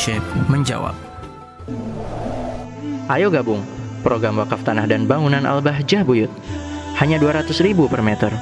[0.00, 0.96] Syekh menjawab.
[3.12, 3.60] Ayo gabung
[4.00, 6.32] program wakaf tanah dan bangunan Al-Bahjah Buyut.
[6.96, 8.32] Hanya 200 ribu per meter.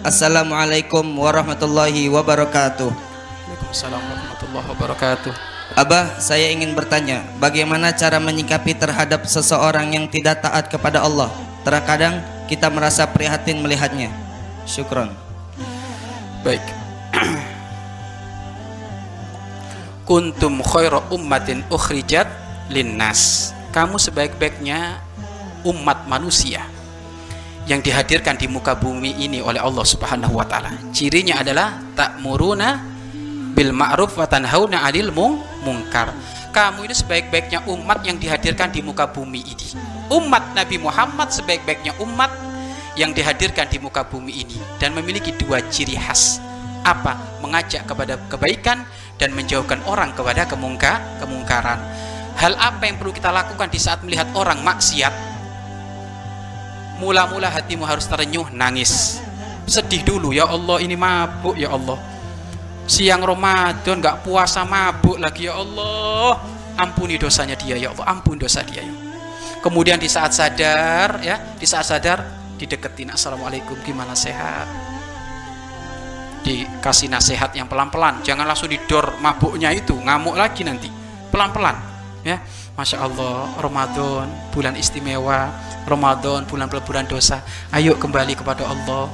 [0.00, 2.88] Assalamualaikum warahmatullahi wabarakatuh.
[2.88, 5.32] Waalaikumsalam warahmatullahi wabarakatuh.
[5.76, 11.28] Abah, saya ingin bertanya, bagaimana cara menyikapi terhadap seseorang yang tidak taat kepada Allah?
[11.68, 14.08] Terkadang kita merasa prihatin melihatnya.
[14.64, 15.12] Syukron.
[16.40, 16.81] Baik.
[20.02, 22.26] Kuntum khairu ummatin ukhrijat
[22.74, 23.54] linnas.
[23.70, 24.98] Kamu sebaik-baiknya
[25.62, 26.66] umat manusia
[27.70, 30.74] yang dihadirkan di muka bumi ini oleh Allah Subhanahu wa taala.
[30.90, 32.82] Cirinya adalah ta'muruna
[33.54, 35.14] bil ma'ruf wa tanhauna 'anil
[35.62, 36.10] mungkar.
[36.50, 39.66] Kamu ini sebaik-baiknya umat yang dihadirkan di muka bumi ini.
[40.10, 42.28] Umat Nabi Muhammad sebaik-baiknya umat
[42.98, 46.42] yang dihadirkan di muka bumi ini dan memiliki dua ciri khas.
[46.82, 47.38] Apa?
[47.40, 48.84] Mengajak kepada kebaikan
[49.22, 51.78] dan menjauhkan orang kepada kemungka, kemungkaran.
[52.34, 55.14] Hal apa yang perlu kita lakukan di saat melihat orang maksiat?
[56.98, 59.22] Mula-mula hatimu harus terenyuh, nangis.
[59.70, 62.02] Sedih dulu, ya Allah ini mabuk ya Allah.
[62.90, 66.42] Siang Ramadan nggak puasa mabuk lagi ya Allah.
[66.74, 68.94] Ampuni dosanya dia ya Allah, ampuni dosa dia ya.
[69.62, 74.70] Kemudian di saat sadar ya, di saat sadar dideketin assalamualaikum gimana sehat
[76.42, 78.20] dikasih nasihat yang pelan-pelan.
[78.26, 80.90] Jangan langsung didor mabuknya itu ngamuk lagi nanti.
[81.30, 81.78] Pelan-pelan
[82.26, 82.42] ya.
[82.72, 85.48] Masya Allah Ramadan bulan istimewa.
[85.86, 87.40] Ramadan bulan peleburan dosa.
[87.70, 89.08] Ayo kembali kepada Allah.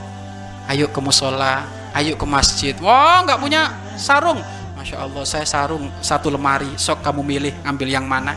[0.69, 1.65] Ayo ke musola
[1.97, 2.75] ayo ke masjid.
[2.81, 4.41] Wah nggak punya sarung.
[4.77, 6.69] Masya Allah saya sarung satu lemari.
[6.77, 8.37] Sok kamu milih ambil yang mana?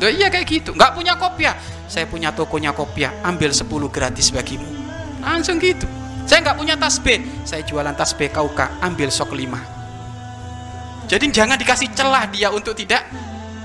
[0.00, 0.70] Loh, iya kayak gitu.
[0.74, 1.54] Nggak punya kopiah.
[1.86, 3.12] Saya punya tokonya kopiah.
[3.22, 4.66] Ambil 10 gratis bagimu.
[5.22, 9.82] Langsung gitu saya nggak punya tas B saya jualan tas B KUK ambil sok 5
[11.12, 13.04] jadi jangan dikasih celah dia untuk tidak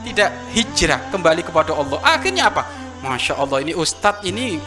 [0.08, 2.00] tidak hijrah kembali kepada Allah.
[2.04, 2.68] Akhirnya apa?
[3.00, 4.60] Masya Allah ini Ustadz ini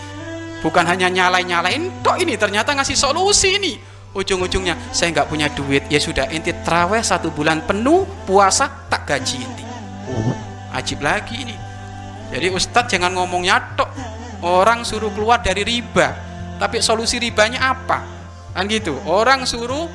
[0.64, 3.76] bukan hanya nyalain-nyalain tok ini ternyata ngasih solusi ini.
[4.16, 5.92] Ujung-ujungnya saya nggak punya duit.
[5.92, 9.64] Ya sudah inti traweh satu bulan penuh puasa tak gaji inti.
[10.72, 11.56] Ajib lagi ini.
[12.32, 13.92] Jadi Ustadz jangan ngomongnya tok.
[14.40, 16.29] Orang suruh keluar dari riba
[16.60, 18.04] tapi solusi ribanya apa?
[18.52, 18.92] Kan gitu.
[19.08, 19.88] Orang suruh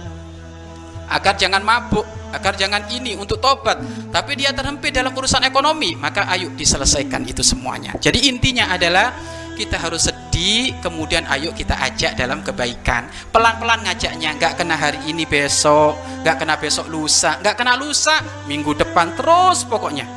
[1.05, 2.03] agar jangan mabuk
[2.33, 3.77] agar jangan ini untuk tobat.
[4.09, 7.93] Tapi dia terhempit dalam urusan ekonomi maka ayo diselesaikan itu semuanya.
[8.01, 9.13] Jadi intinya adalah
[9.55, 13.07] kita harus sedih kemudian ayo kita ajak dalam kebaikan.
[13.29, 15.93] Pelan-pelan ngajaknya nggak kena hari ini besok
[16.25, 18.17] nggak kena besok lusa nggak kena lusa
[18.49, 20.09] minggu depan terus pokoknya.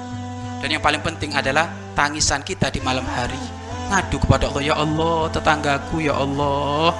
[0.59, 3.58] Dan yang paling penting adalah tangisan kita di malam hari
[3.88, 6.93] ngadu kepada Allah ya Allah tetanggaku ya Allah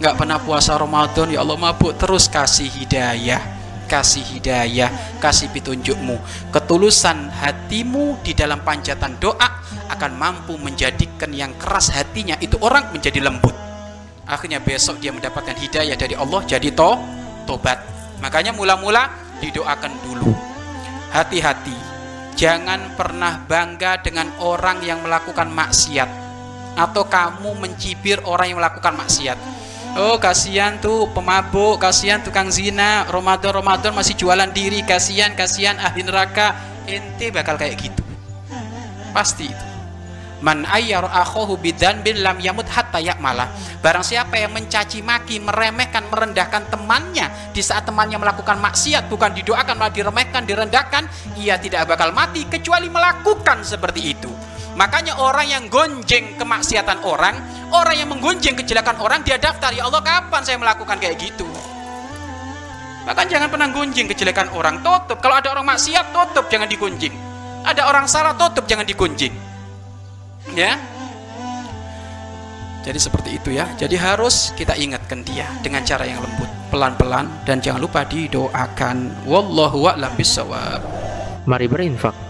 [0.00, 6.14] nggak pernah puasa Ramadan ya Allah mabuk terus kasih hidayah kasih hidayah kasih petunjukmu.
[6.54, 13.18] Ketulusan hatimu di dalam panjatan doa akan mampu menjadikan yang keras hatinya itu orang menjadi
[13.18, 13.52] lembut.
[14.30, 16.94] Akhirnya besok dia mendapatkan hidayah dari Allah jadi to
[17.50, 17.82] tobat.
[18.22, 19.10] Makanya mula-mula
[19.42, 20.30] didoakan dulu.
[21.10, 21.74] Hati-hati
[22.38, 26.29] jangan pernah bangga dengan orang yang melakukan maksiat
[26.78, 29.38] atau kamu mencibir orang yang melakukan maksiat
[29.98, 36.06] Oh kasihan tuh pemabuk, kasihan tukang zina, Ramadan Ramadan masih jualan diri, kasihan kasihan ahli
[36.06, 36.54] neraka.
[36.86, 38.02] Ente bakal kayak gitu.
[39.10, 39.66] Pasti itu.
[40.40, 43.50] Man ayyar akhahu bidan bin lam yamut hatta yakmalah.
[43.82, 49.74] Barang siapa yang mencaci maki, meremehkan, merendahkan temannya di saat temannya melakukan maksiat, bukan didoakan
[49.74, 54.30] malah diremehkan, direndahkan, ia tidak bakal mati kecuali melakukan seperti itu.
[54.80, 57.36] Makanya orang yang gonjeng kemaksiatan orang,
[57.68, 61.44] orang yang menggonjeng kejelekan orang, dia daftar, ya Allah kapan saya melakukan kayak gitu?
[63.04, 65.20] Bahkan jangan pernah gonjeng kejelekan orang, tutup.
[65.20, 67.12] Kalau ada orang maksiat, tutup, jangan digonjeng.
[67.60, 69.36] Ada orang salah, tutup, jangan digonjeng.
[70.56, 70.80] Ya.
[72.80, 73.68] Jadi seperti itu ya.
[73.76, 79.28] Jadi harus kita ingatkan dia dengan cara yang lembut, pelan-pelan dan jangan lupa didoakan.
[79.28, 80.80] Wallahu a'lam bishawab.
[81.44, 82.29] Mari berinfak